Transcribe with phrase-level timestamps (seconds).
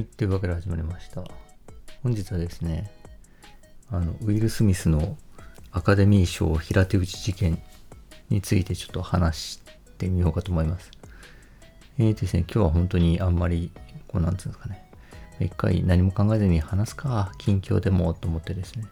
[0.00, 1.22] い、というわけで始まりました。
[2.02, 2.90] 本日はですね、
[3.90, 5.16] あの、ウィル・スミスの
[5.72, 7.62] アカデミー賞平手打ち事件
[8.30, 9.60] についてちょっと話し
[9.98, 10.90] てみようかと思います。
[11.98, 13.70] えーですね、今日は本当にあんまり、
[14.08, 14.90] こうなんつうんですかね、
[15.38, 18.84] 一回何も考えずに話すか、近況でもと思ってですね、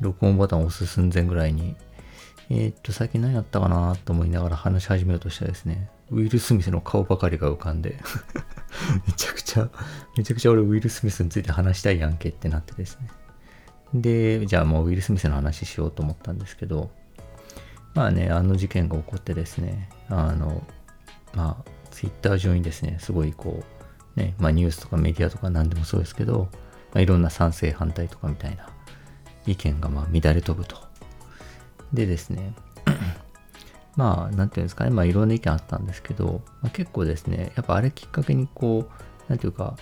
[0.00, 1.76] 録音ボタンを押す寸前ぐらいに、
[2.50, 7.98] えーっと、最近何やったかなと思いながら話し始めようとしたらですね、ウィル・スミスの顔ばかりが浮かんで、
[9.06, 9.68] めちゃくちゃ、
[10.16, 13.08] めちゃくちゃ俺ウィル・スミスについて話したいやんけってなってですね。
[13.94, 16.90] で、じゃあもうウィル・スミスの話しようと思ったんですけど、
[17.94, 20.66] まあね、あの事件が起こってですね、あの、
[21.34, 23.62] まあ、ツイッター上にですね、すごいこ
[24.16, 26.48] う、ね、まあニュースとかメディアとか何でもそうですけど、
[26.92, 28.68] まあ、いろんな賛成反対とかみたいな
[29.46, 30.76] 意見がまあ乱れ飛ぶと。
[31.92, 32.54] でですね、
[33.96, 39.76] まあ、なんていうんですかね、まあいろんな意見あったんですけど、まあ、結構ですね、やっぱあれきっかけにこう、なんていうか、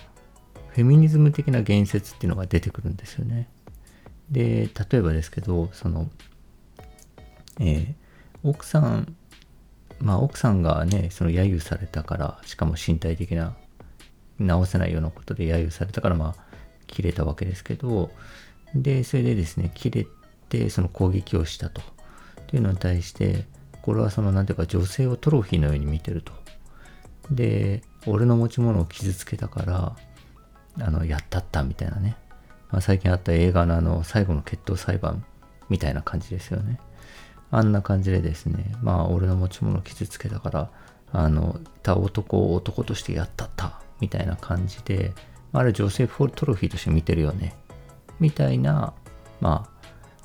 [0.69, 3.49] フェミニズム的な言説っていうのが出てくるんですよね。
[4.29, 6.09] で、例えばですけど、その、
[7.59, 8.03] えー
[8.43, 9.15] 奥さん、
[9.99, 13.55] まあ奥さんがね、その揶揄されたから、しかも身体的な、
[14.37, 16.43] 直せないようなことで揶揄されたから、まあ、
[16.87, 18.11] 切れたわけですけど、
[18.75, 20.07] で、それでですね、切れ
[20.49, 21.81] て、その攻撃をしたと。
[21.81, 23.45] っていうのに対して、
[23.83, 26.31] これはその、なんていうか、女性をトロフィーのように見てると。
[27.29, 29.95] で、俺の持ち物を傷つけたから、
[30.79, 32.15] あの、やったったみたいなね。
[32.71, 35.25] まあ、最近あった映画のあの、最後の決闘裁判
[35.69, 36.79] みたいな感じですよね。
[37.51, 40.71] あんな感じでですね、まあ、俺の持ち物を傷つけたから、
[41.11, 45.13] あの、た男を男としてやったったみたいな感じで、
[45.51, 47.53] あれ女性フォルトロフィーとして見てるよね。
[48.19, 48.93] みたいな、
[49.41, 49.69] ま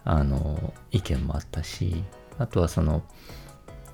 [0.05, 2.05] あ、あの、意見もあったし、
[2.39, 3.03] あとはその、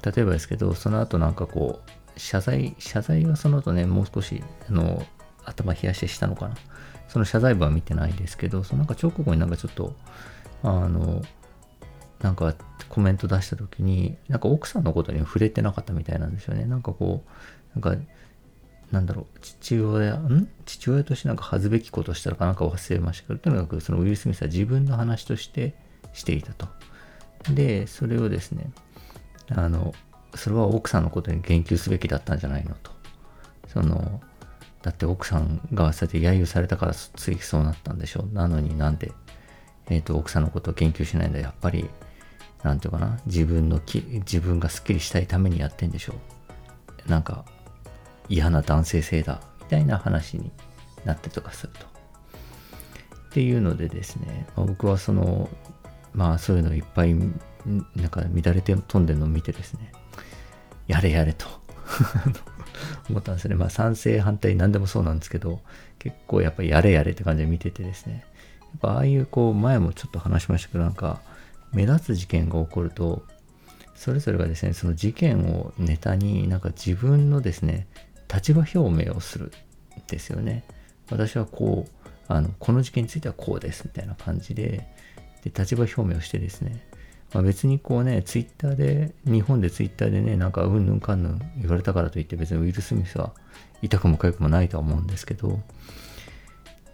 [0.04, 5.04] 例えばですけど、その後なんかこう、謝罪、謝罪はその後ね、もう少し、あの、
[5.44, 6.54] 頭冷やしてしたのかな。
[7.08, 9.94] その謝罪文は見てないですけど、そのなんか直後になんかちょっと、
[10.62, 11.22] あの、
[12.20, 12.54] なんか
[12.88, 16.64] コメント出した時に、なんか奥さんのことに触れてなかったみたいなんですよね。
[16.64, 17.22] なんかこ
[17.76, 18.02] う、なんか、
[18.90, 20.48] なんだろう、父親、ん？
[20.64, 25.74] 父親としてなんか恥ずべきことしたのかなんか忘れましたけど、とにかくそのウィル・スミスは自分の話として
[26.12, 26.68] していたと。
[27.50, 28.70] で、それをですね、
[29.50, 29.94] あの、
[30.34, 32.90] それは奥さんのことに言及すべきだったんじゃないのと。
[33.68, 34.20] その、
[34.82, 39.12] だって奥さんがそうやって揶揄されたからついそうなったんでしょうなのになんで、
[39.88, 41.40] えっ、と、奥さんのことを言及しないんだ。
[41.40, 41.88] やっぱり、
[42.62, 46.14] なんていうかな、自分のき、自分がスッキリしたいためにやってんでしょ
[47.06, 47.44] なんか、
[48.28, 50.50] 嫌な男性性だ、みたいな話に
[51.04, 51.86] なってとかすると。
[51.86, 51.88] っ
[53.32, 55.50] ていうのでですね、まあ僕はその、
[56.14, 57.14] まあそういうのいっぱい、
[57.66, 59.92] なんか乱れて飛んでるのを見てですね、
[60.86, 61.46] やれやれと
[63.08, 63.54] 思ったんですね。
[63.54, 65.60] まあ賛成反対何でもそうなんですけど、
[65.98, 68.24] 結構やっぱりやれやれって感じで見ててですね、
[68.60, 71.20] やっぱああいうこう前もちょっと話しましたけど、なんか
[71.72, 73.24] 目立つ事件が起こると、
[73.94, 77.86] それぞれがですね、その事件をネタになんか自分のですね、
[78.32, 79.50] 立場表明をするん
[80.08, 80.64] ですよね。
[81.10, 84.88] 私はこう、あの、この事件についてはこうですみたいな感じで、
[85.44, 86.86] で、立場表明をしてですね、
[87.34, 93.32] まあ、別にこうね、ツイッターで、日本でツイッターでね、なんかうんぬんかんぬん言われたからといって別にウィル・スミスは
[93.82, 95.60] 痛くも痒くもないとは思うんですけど、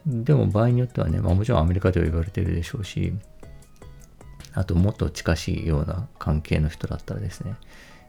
[0.07, 3.13] でも場合によってはね、まあもちろんアメリカでは言われてるでしょうし、
[4.55, 7.55] あともっと近しいような関係の人だったらですね、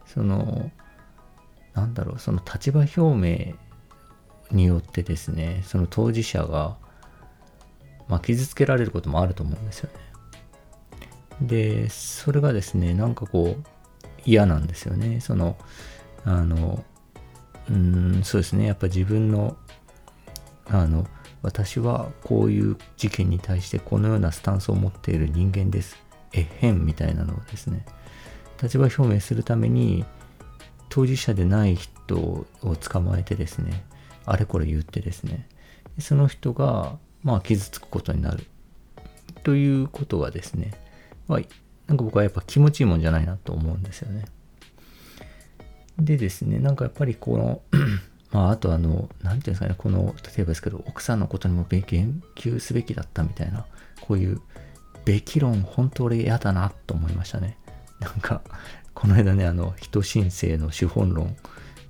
[0.06, 0.72] その、
[1.74, 3.56] なんだろう、その立場表明
[4.52, 6.78] によってですね、その当事者が、
[8.08, 10.11] まあ、傷つけられることもあると思うんですよね。
[11.42, 13.64] で、それがですね、なんかこう、
[14.26, 15.20] 嫌なんですよね。
[15.20, 15.58] その、
[16.24, 16.84] あの、
[17.70, 19.58] うん、そうですね、やっぱ自分の、
[20.68, 21.08] あの、
[21.42, 25.98] 私はこういう事件に対してこのようなスタンスを持っている人間です。
[26.34, 27.86] えへんみたいなのをですね、
[28.62, 30.06] 立場表明するために、
[30.90, 32.46] 当事者でない人を
[32.80, 33.84] 捕まえてですね、
[34.26, 35.48] あれこれ言ってですね、
[36.00, 38.46] その人が、まあ、傷つくことになる。
[39.44, 40.74] ということがですね、
[41.32, 41.40] まあ、
[41.88, 44.26] なんか僕はやっぱ気持ちいいもんじゃないなと思うんですよね。
[45.98, 47.62] でですね、なんかやっぱりこの、
[48.34, 51.82] まあ、あとあの、なんていうんですかね、この、例えばですけど、奥さんのことにも言
[52.36, 53.66] 及すべきだったみたいな、
[54.02, 54.42] こういう、
[55.06, 57.58] べき論、本当俺嫌だなと思いましたね。
[58.02, 58.42] なんか、
[58.94, 61.38] この間ね、あの、人申請の資本論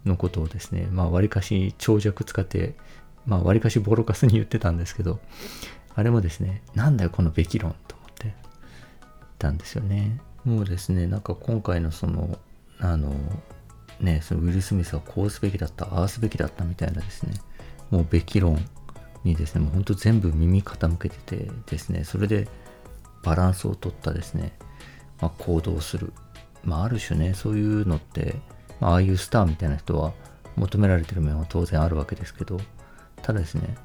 [0.06, 2.76] のことをですね、まあ、割かし長尺使って、
[3.26, 5.20] まあ、割かしボロカスに言ってたんですけど、
[5.96, 7.76] あれもですね、なんだよ、このべき論
[9.42, 10.20] たんですよね。
[10.46, 12.38] もうですね、なんか今回のその、
[12.80, 13.14] あの、
[14.00, 17.34] ね、そのウィル・スミスはこうすべきだった、ああすべきだったみたいなですね、
[17.90, 18.64] もうべき論
[19.24, 22.48] にですね、もうほんと全部耳傾けててですね、それで
[23.24, 24.54] バランスを取ったですね、
[25.20, 26.14] まあ、行動する。
[26.64, 28.36] まあ、ある種ね、そういうのって、
[28.80, 30.14] ま、ああいうスターみたいな人は
[30.56, 32.60] 求められてる面は当然あるわけですけど、
[33.22, 33.76] ただですね、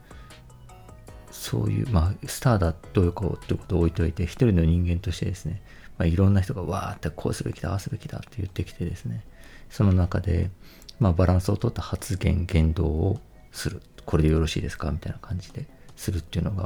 [1.36, 5.62] そういう、まあ、スターだどういうこうってことを置いといて、一人の人間としてですね、
[5.98, 9.24] まあ、いろんな人がわーってこうすべきだ、ああすべきだって言ってきてですね、
[9.70, 10.50] その中で、
[10.98, 13.20] まあ、バランスをとった発言、言動を
[13.52, 13.82] する。
[14.04, 15.66] これでよろしいですかみたいな感じで
[15.96, 16.62] するっていうのが、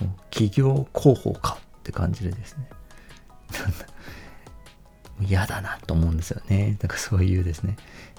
[0.00, 2.68] もう企業広報かって感じでですね、
[5.20, 6.76] 嫌だなと思うんですよね。
[6.80, 7.76] なんかそういうですね、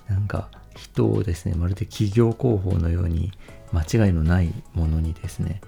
[0.07, 3.31] なんか人をですね、まるで企業広報のように
[3.71, 5.61] 間違いのないものにですね、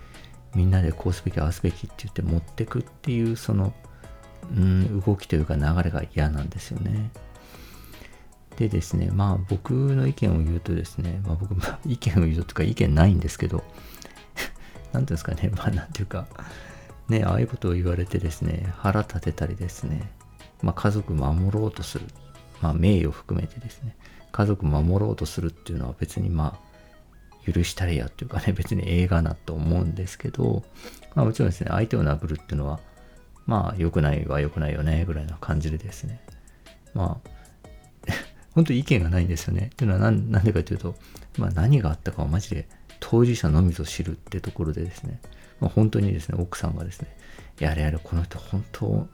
[0.55, 3.73] みんなでこうすべき、ああすべきって言って持ってくっていう、その、
[4.55, 7.11] うん、動きというか流れが嫌なんですよね。
[8.57, 13.63] でですね、まあ僕の意見を言うとですね、まあ僕、まあ、 意見を言うとか意見ないんですけど、
[14.94, 16.27] なんていうんですかね、まあなんていうか、
[17.09, 20.11] ね、ああいうことを言われてですね、腹立てたりですね、
[20.61, 22.05] まあ家族守ろうとする、
[22.61, 23.95] まあ名誉を含めてですね、
[24.33, 30.63] 家族守ろうとするっていうのは別にまあ、許したりやっていうかね、 別に映画なと思うんですけど、
[31.13, 32.80] まあもちろんですね、相手を殴るっていうのは、
[33.45, 36.19] まあ良くないは良くないよね、ぐらいな感じでですね、
[36.95, 37.30] まあ、
[38.56, 39.69] 本当に意見がないんですよね。
[39.74, 40.95] っていうのは何でかというと、
[41.38, 42.68] まあ、何があったかはマジで
[43.00, 45.19] 当事者のみぞ知るってところでですね、
[45.59, 47.15] まあ、本当にですね、奥さんがですね、
[47.59, 49.07] やれやれ、この人本当、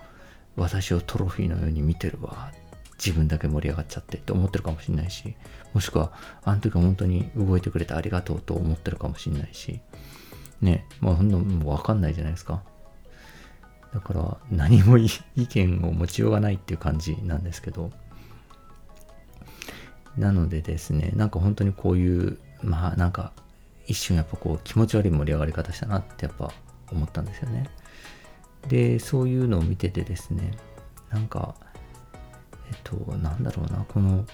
[0.55, 2.68] 私をトロフィーのように見てるわっ。
[3.03, 5.35] 自分だけ盛り上がっちゃってって思ってるかもしれないし、
[5.73, 6.11] もしくは、
[6.43, 9.79] あの時は本当に動いてくれてありがとうと思ってるかもしれないし、
[10.61, 12.61] ね、まあほんのもうわかんないじゃないですか。
[13.93, 17.91] だから何も意見を持ちようがないっていう感じなんですけど、
[20.17, 23.31] なのでですね、なんか本当にこういう、まあなんか
[23.87, 26.51] 一瞬やっぱこう気持ち悪い盛り上がり方したなってやっぱ
[26.91, 27.69] 思ったんですよね。
[28.67, 30.51] で、そういうのを見ててですね、
[31.09, 31.55] なんか、
[32.69, 34.25] えっと、なんだろうな、この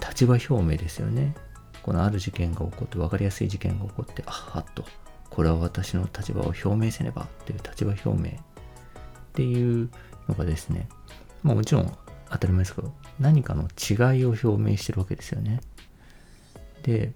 [0.00, 1.34] 立場表明ですよね。
[1.82, 4.84] このある事件が起こって、分かりやすい事件が起こって、あはっと、
[5.30, 8.40] これは私の立場を表明せねばっていう立場表明っ
[9.34, 9.90] ていう
[10.28, 10.88] のがですね、
[11.42, 11.96] まあもちろん
[12.30, 15.60] 当たり前ですけど、何かの違いを表明してるわけですよね。
[16.82, 17.12] で、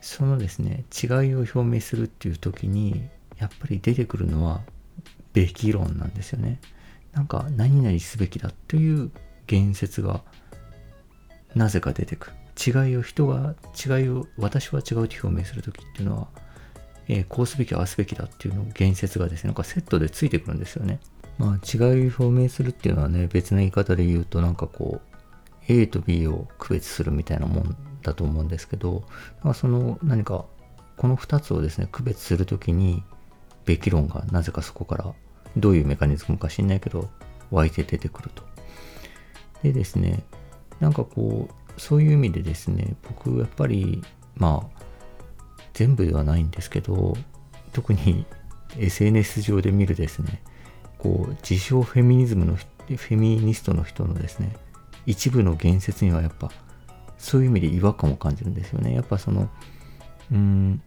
[0.00, 3.08] そのですね、違いを表明するっていう時に、
[3.38, 4.60] やっぱり出てくるのは、
[5.32, 6.60] べき論なんですよね。
[7.14, 9.10] なんか、何々すべきだという
[9.46, 10.22] 言説が、
[11.54, 12.86] なぜか出てくる。
[12.86, 16.28] 違いを人が、違いを、私は違うと表明する時っていうのは、
[17.08, 21.00] えー、こうすべき、ああすべきだっていうの言説がですね、なんかセットでついてくるんですよね。
[21.38, 25.14] まあ、違いを表明するっていうのはね、別な言い方で言うと、なんかこう、
[25.68, 29.04] A と B を区別するみたいなもんだと思うんですけど、
[29.42, 30.44] まあ、その何か、
[30.96, 33.02] この2つをですね、区別するときに、
[33.64, 35.14] べき論がなぜかそこから
[35.56, 37.08] どういうメカニズムか知んないけど、
[37.50, 38.42] 湧いて出てくると。
[39.62, 40.22] でですね、
[40.80, 44.02] なんかこう、そういう意味でですね、僕やっぱり、
[44.36, 44.82] まあ、
[45.72, 47.16] 全部ではないんですけど、
[47.72, 48.26] 特に
[48.78, 50.42] SNS 上で見るですね、
[51.04, 54.56] こう自称フェミニズムのフェミニストの人のですね
[55.04, 56.50] 一部の言説にはやっぱ
[57.18, 59.50] そういう意味で違和感を感じるんですよねやっぱその
[60.32, 60.82] うん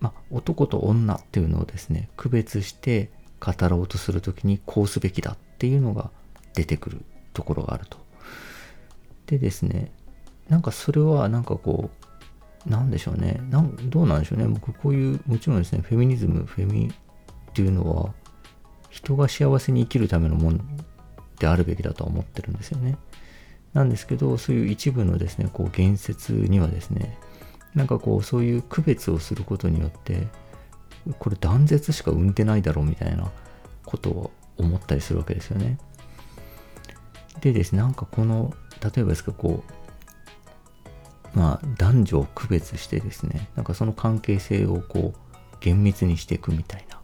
[0.00, 3.10] まあ男と女っていうのをですね区別して
[3.44, 6.10] 語ろうとする時にこうすべきだっていうのが
[6.54, 7.98] 出てくるところがあると。
[9.26, 9.90] でですね
[10.48, 11.90] なんかそれはなんかこ
[12.66, 13.40] うなんでしょうね。
[13.50, 14.46] なんどうなんでしょうね。
[14.46, 18.12] 僕こういうもちろんですねフェミニズムフェミっていうのは
[18.90, 20.60] 人が幸せに生きるためのもん
[21.38, 22.96] であるべきだとは思ってるんですよね。
[23.72, 27.18] なんですけど、そういう一部のですね、こう言説にはですね、
[27.74, 30.28] なんかこうそういう区別をすることによって、
[31.18, 33.30] これ断絶しか生んでないだろうみたいな
[33.84, 35.78] ことを思ったりするわけですよね。
[37.40, 39.64] でですね、なんかこの、例えばですか、こ
[41.34, 47.00] う、まあ男女を区別してですね、なんかその関係性をこう厳密にしていくみたいな。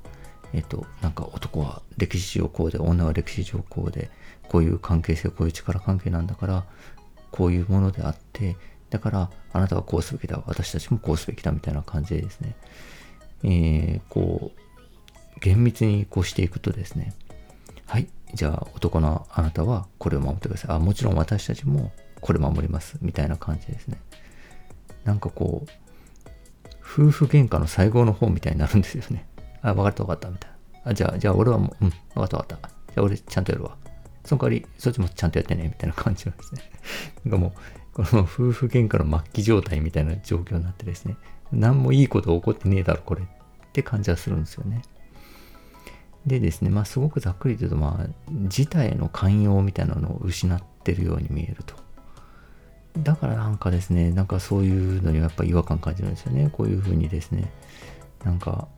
[0.52, 4.10] えっと、なんか男は歴史上こうで、女は歴史上こうで、
[4.48, 6.64] こういう関係性、こういう力関係なんだから、
[7.30, 8.56] こういうものであって、
[8.90, 12.54] だからあなたはこうすべきだ、私たちもこうすべきだみたいな感じでですね、
[13.44, 17.14] えー、こう、厳密にこうしていくとですね、
[17.86, 20.76] はい、じゃあ男のあなたはこれを守ってください。
[20.76, 22.98] あ、もちろん私たちもこれ守ります。
[23.00, 23.98] みたいな感じですね。
[25.04, 25.70] なんかこう、
[26.82, 29.26] 夫婦喧嘩の最後の方みたいになるんですよね。
[29.62, 30.90] あ、分かった分かった、みたいな。
[30.90, 32.68] あ、じゃあ、じゃあ俺はもう、うん、分かった分かった。
[32.68, 33.76] じゃあ俺ちゃんとやるわ。
[34.24, 36.62] その代わり、そっちもちゃんとやってね、みたいな感じなんですね。
[37.24, 37.52] なんかもう、
[37.98, 41.16] この夫婦喧嘩の末期状態みたいな状況になってですね、
[41.50, 43.26] 何もいいこと起こってねえだろ、これっ
[43.72, 44.82] て感じはするんですよね。
[46.24, 51.74] でですね、まあすごくざっくり言うと、まあ自体の寛容みたいなのを失ってるように見えると。
[52.98, 56.50] だからなんかですね、なんかそういうのにはやっぱ違和感感じるんですよね。
[56.52, 57.50] こういうふうにですね、
[58.24, 58.68] なんか、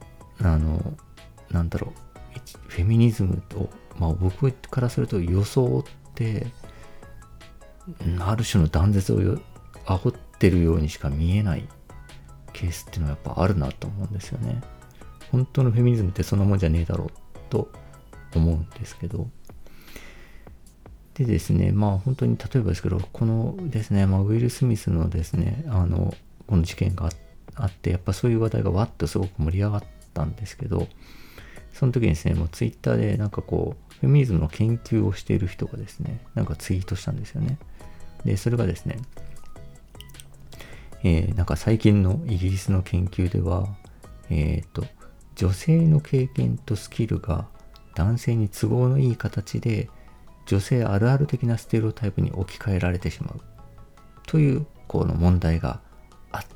[0.40, 0.94] あの、
[1.50, 6.46] なんだろう、フェミニズムと、まあ僕からすると予想って、
[8.20, 9.18] ある種の断絶を
[9.84, 11.68] 煽ってるようにしか見えない
[12.52, 14.60] ケースっていうのはやっぱあるなと思うんですよね。
[15.30, 17.10] 本当のフェミニズムってそんなもんじゃねえだろう
[17.48, 17.70] と
[18.34, 19.28] 思うんですけど。
[21.14, 26.14] でですね、まあ本当に例えばですけど、このですね、まあ、ウィル・スミスのですね、あの、
[26.46, 27.10] この事件が
[27.54, 30.88] あって、やっぱそういう話題がわっとすごく盛り上がったんですけど、
[31.72, 37.58] その時にですね、もうツイッターでなんかこう、フェミニズムの研究をしている人がですね、なんかツイートしたんですよね。
[38.24, 38.98] で、それがですね、
[41.02, 43.68] えー、なんか最近のイギリスの研究では、
[44.28, 44.84] えっ、ー、と、
[45.34, 47.46] 女性の経験とスキルが
[47.94, 49.88] 男性に都合のいい形で
[50.46, 53.40] 女性あるある的なステレオタイプに置き換えられてしまう。
[54.26, 55.80] というこの問題が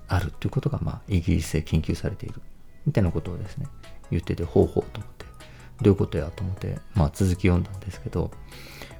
[0.08, 2.40] あるということが、まあ、イギリスで研究されている。
[2.86, 3.66] みたいなことをですね
[4.10, 5.24] 言っててほうほうと思って。
[5.82, 8.30] どういうことやと思って、まあ、続き読んだんですけど、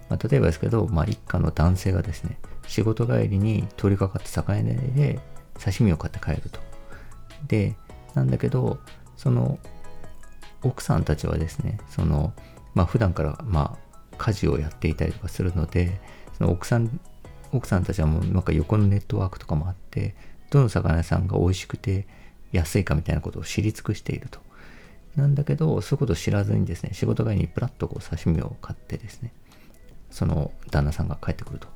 [0.08, 5.20] まあ、例えばですけど、まあ、一家の男性がですね仕事帰りに通りかかって魚屋で
[5.62, 6.60] 刺身を買って帰ると
[7.46, 7.76] で
[8.14, 8.78] なんだけど
[9.16, 9.58] その
[10.64, 12.32] 奥さんたちはですね、その、
[12.74, 13.76] まあ普段からま
[14.12, 16.00] あ家事をやっていたりとかするので、
[16.36, 17.00] その奥さん、
[17.52, 20.16] 奥さんたちはもうなんか横のネットワークとかもあって、
[20.50, 22.06] どの魚屋さんが美味しくて
[22.52, 24.40] 安いかみたいなことを知り尽くしていると。
[25.16, 29.32] なんだけど、そういうことを知らずにですね、仕事帰りにプラッとこう刺身を買ってですね、
[30.10, 31.68] その旦那さんが帰ってくると。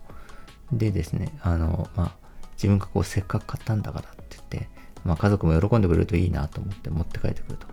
[0.73, 2.13] でですね、あの、まあ、
[2.55, 4.69] 自分がこうせっかく買ったんだからって言って、
[5.05, 7.67] まあ家族も喜んでくれるといいなと思って持って帰ってくると。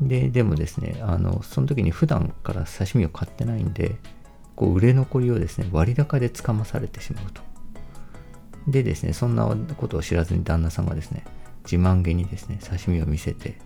[0.00, 3.96] で、でもですね、あの、その時に普段から刺身を買ってないんで、
[4.56, 7.42] こう売れ残りをですね、割高でつかまされてしまうと。
[8.66, 11.24] でですね、そんなことを知らずに旦那さんがですね、
[11.64, 13.58] 自慢げにですね、刺身を見せて、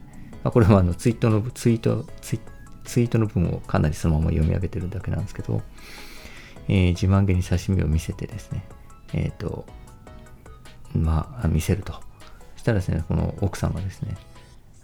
[0.43, 2.41] まあ、これはあのツイートの、ツイート、ツイ
[2.85, 5.63] ツイートの文をかなりそのまま読み上げてるだけなんですけど、
[6.69, 8.65] えー、自慢げに刺身を見せてですね、
[9.13, 9.67] えっ、ー、と、
[10.95, 11.93] まあ、見せると。
[11.93, 12.01] そ
[12.57, 14.17] したらですね、この奥さんがですね、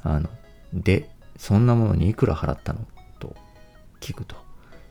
[0.03, 0.29] あの、
[0.73, 2.81] で、そんなものにいくら払ったの？
[3.21, 3.37] と
[4.01, 4.37] 聞くと。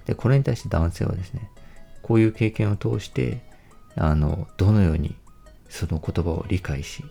[0.06, 1.50] で、これに対して男性はですね、
[2.02, 3.42] こういう経験を通して、
[3.96, 5.16] あの、どのように
[5.70, 7.04] その言葉を理解し、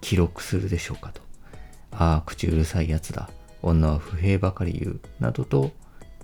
[0.00, 1.22] 記録するでしょうかと。
[1.92, 3.30] ああ、口うるさいやつだ。
[3.62, 5.00] 女は不平ばかり言う。
[5.20, 5.70] などと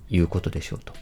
[0.09, 0.93] いうことでしょうと。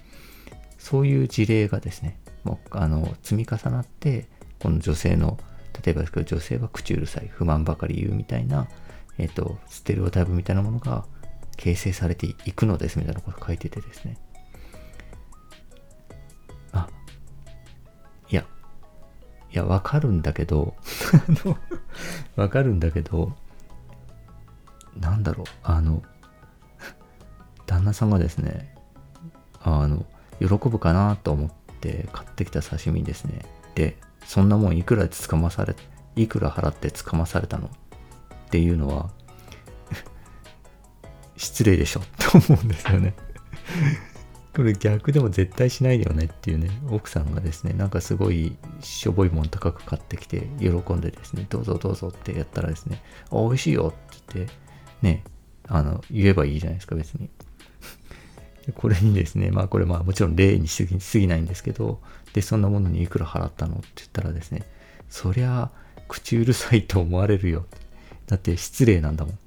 [0.80, 4.28] そういう事例がですね、もうあの積み重なって、
[4.60, 5.38] この女性の、
[5.86, 8.68] 例えばですけど、女性は口うるさい、不満ばかり言うみたいな、
[9.18, 11.06] えっ、と、ステレオタイプみたいなものが
[11.58, 14.18] 形成されていくのですみたいなこと書いててですね。
[16.72, 16.88] あ、
[18.30, 18.46] いや、
[19.52, 20.76] いや、わかるんだけど、
[22.38, 23.36] わかるんだけど、
[24.98, 26.02] なんだろう、あの、
[27.66, 28.74] 旦那さんがですね、
[29.62, 30.06] あの、
[30.39, 33.46] 喜ぶかなと思って買ってきた刺身ですね。
[33.75, 35.75] で、そんなもんいくらで捕まされ、
[36.15, 37.69] いくら払って捕まされたのっ
[38.50, 39.10] ていうのは、
[41.38, 43.13] 失礼でしょって思うんですよね
[44.55, 54.53] これ逆でも絶対しないよねっていうね、奥さんがですね、なんかすごいしょぼいもん高く買ってきて、喜んでですね、どうぞどうぞってやったらですね、あ、美味しいよって言って、
[55.01, 55.24] ね、
[55.67, 57.29] あの、言えばいいじゃないですか、別に。
[58.72, 62.02] これにですね、まあこれまあもちろん例にしすぎないんですけど、
[62.34, 64.64] で、そんなものにいくら払ったのって言ったらですね、
[65.10, 65.72] そりゃ、
[66.08, 67.66] 口うるさいと思われるよ。
[68.28, 69.40] だって失礼なんだもん。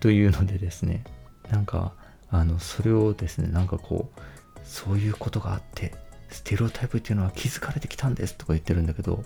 [0.00, 1.04] というのでですね、
[1.50, 1.94] なんか、
[2.30, 4.20] あの、それをですね、なんかこう、
[4.64, 5.94] そういうことがあって、
[6.30, 9.24] ステレオタイプっていうのは気づかれてきたんですとか言ってるんだけど、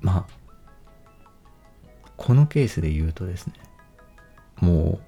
[0.00, 0.36] まあ、
[2.16, 3.54] このケースで言うとですね、
[4.56, 5.05] もう、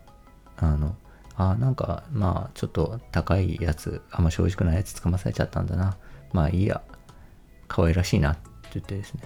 [0.58, 0.96] あの、
[1.36, 5.96] あ、なんか、まあ、ちょっと高いやつ、あんま正直なやつ捕まされちゃったんだな。
[6.32, 6.82] まあいいや、
[7.68, 8.40] 可愛らしいなって
[8.74, 9.22] 言ってですね、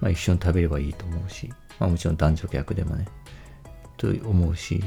[0.00, 3.06] まあ一緒に食べればいいと思うし、まあもちろん男女逆でもね、
[3.96, 4.82] と思うし、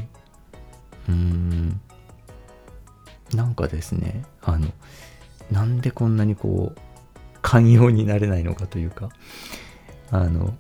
[1.10, 1.79] うーん、
[3.34, 4.67] なんかですね、あの、
[5.51, 6.79] なんでこんなにこう、
[7.41, 9.10] 寛容になれないのかというか、
[10.12, 10.55] あの、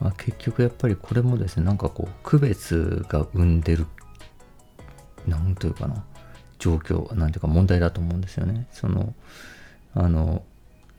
[0.00, 3.86] まあ、結局やっぱりこれもですね、なんかこう、区別が生んでる、
[5.26, 6.04] なんというかな、
[6.58, 8.66] 状況、なんていうか問題だと思うんですよね。
[8.72, 9.14] その、
[9.94, 10.42] あの、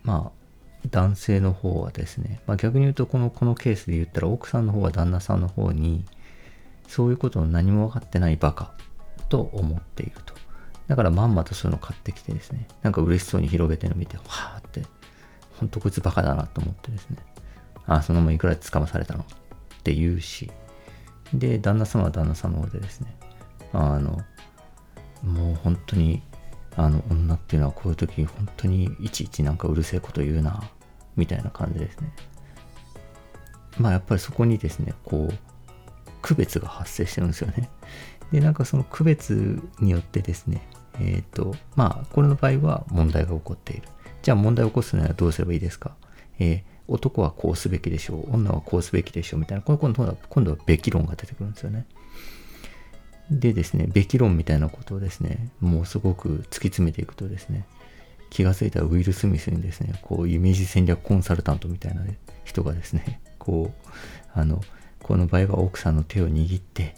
[0.03, 0.43] まあ、
[0.89, 6.03] 男性の方はですね、まあ、逆に言うとこのこのケースで言ったら奥さんの方は旦那さんの方に
[6.87, 8.73] そういうことを何も分かってないバカ
[9.29, 10.33] と思っていると。
[10.87, 14.83] だからまんまとそういうの買ってきてですね、なんか嬉しそうに広げてるの見て、わーって、
[15.57, 17.17] ほんとこいつバカだなと思ってですね、
[17.87, 19.25] あ、そのままいくらで捕まされたのっ
[19.83, 20.51] て言うし、
[21.33, 23.15] で、旦那様は旦那さんの方でですね、
[23.73, 24.21] あの、
[25.23, 26.21] もう本当に、
[26.75, 30.63] あの、女っていうのはこういう時、本当にいちいちなんかうるせえこと言うな、
[31.15, 32.11] みたいな感じですね。
[33.77, 35.33] まあやっぱりそこにですね、こう、
[36.21, 37.69] 区別が発生してるんですよね。
[38.31, 40.61] で、なんかその区別によってですね、
[40.99, 43.87] えっ、ー、と、まあ、これの場合は問題が起こっている。
[44.21, 45.95] じゃあ問題を起こすにはどうすればいいですか？
[46.39, 48.33] えー、男はこうすべきでしょう。
[48.35, 49.39] 女はこうすべきでしょう。
[49.39, 51.85] みたいな、この今度は、今度はべき論が出てくるんですよね。
[53.31, 57.65] でですね、べき論みたいなことをですね、もうすごく突き詰めていくとですね、
[58.29, 62.01] 気がついたウィル・スミスにですね、こう、イメージ戦略コンサルタントみたいな
[62.43, 63.89] 人がですね、こう、
[64.33, 64.61] あの、
[65.01, 66.95] この場合は奥さんの手を握って、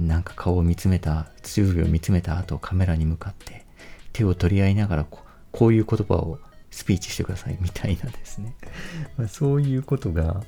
[0.00, 3.66] なんか顔を見つめた、注意を見つめた後、カメラに向かって
[4.12, 5.20] 手を取り合いながらこ、
[5.52, 6.38] こういう言葉を
[6.70, 8.54] スピーチしてくださいみたいなですね。
[9.16, 10.42] まあ、そういうことが、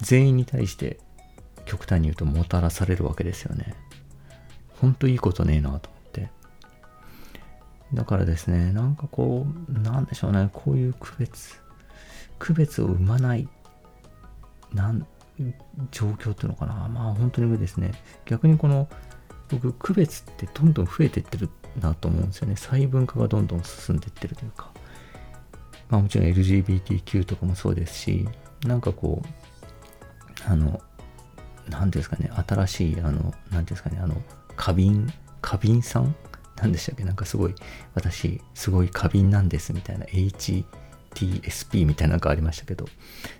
[0.00, 0.98] 全員に対して
[1.64, 3.74] 極端に言うともたらされるわけですよね。
[4.80, 6.30] ほんといいことねえなと思って。
[7.94, 11.60] だからですね、なんかこう、なんでしょうね、こういう区別、
[12.38, 13.48] 区別を生まない、
[14.72, 15.06] なん
[15.90, 16.88] 状況っていうのかな。
[16.88, 17.92] まあ本当にですね、
[18.24, 18.88] 逆にこの、
[19.50, 21.50] 僕、区別ってどんどん増えてってる
[21.80, 22.56] なと思うんですよね。
[22.56, 24.70] 細分化がどんどん進んでってるというか。
[25.88, 28.28] まあもちろん LGBTQ とかもそうですし、
[28.64, 30.80] なんかこう、あの、
[31.68, 34.20] 何ですかね、新しい、あの、何ですかね、あの、
[34.56, 36.14] 花瓶、花瓶さん？
[36.56, 37.04] 何でしたっけ？
[37.04, 37.54] なんかすごい、
[37.94, 40.64] 私、すごい花瓶なんですみたいな、H、
[41.14, 42.86] TSP みたいなのがありましたけど、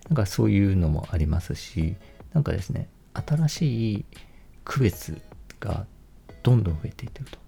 [0.09, 1.97] なんかそういうのもありますし、
[2.33, 4.05] なんかですね、新しい
[4.65, 5.21] 区別
[5.61, 5.87] が
[6.43, 7.39] どんどん増えていってると。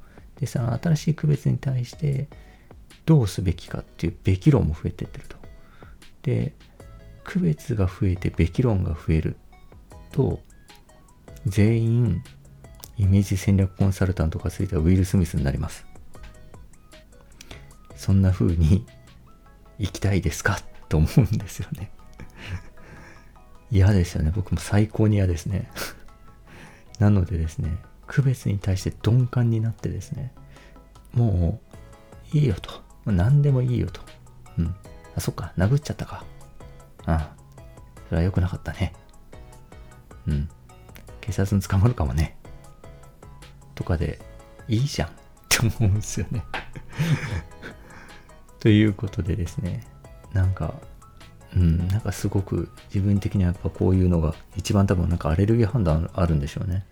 [0.41, 2.29] で、その新しい区別に対して
[3.07, 5.37] どうすべきかっていうべき論も増えていってると。
[6.23, 6.55] で、
[7.25, 9.37] 区別が増えてべき論が増える
[10.13, 10.41] と、
[11.47, 12.25] 全員
[12.97, 15.87] イメージ戦略コンサルタントがついたウィル・スミスになります。
[17.97, 18.87] そんな風に
[19.79, 20.59] 行きたいですか？
[20.89, 21.91] と思うんですよね
[23.71, 24.33] 嫌ですよね。
[24.35, 25.71] 僕も最高に嫌ですね
[26.99, 27.77] なのでですね、
[28.07, 30.33] 区別に対して鈍感になってですね、
[31.13, 31.61] も
[32.33, 32.71] ういいよと。
[33.05, 34.01] 何でもいいよと。
[34.59, 34.75] うん。
[35.17, 36.25] あ、そっか、殴っちゃったか。
[37.05, 37.31] ああ。
[38.09, 38.93] それは良くなかったね。
[40.29, 40.49] うん。
[41.25, 42.37] 警察に捕まるかもね。
[43.75, 44.21] とかで、
[44.69, 45.13] いいじゃんっ
[45.49, 46.43] て思うんですよね
[48.61, 49.85] ということでですね、
[50.33, 50.75] なんか、
[51.57, 56.85] うん、なんかすごく自分的にはやっぱこういうのが一番多分なんかアレルギー判断あるんでしょうね。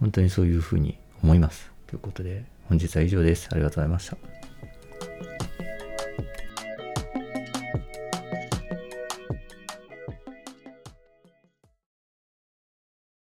[0.00, 1.70] 本当にそういうふうに思います。
[1.86, 3.48] ということで、本日は以上です。
[3.50, 4.43] ありがとうございました。